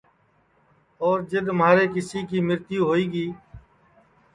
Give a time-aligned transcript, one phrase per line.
[1.05, 3.27] اور جِدؔ مہارے کیسی کی مرتیو ہوئی گی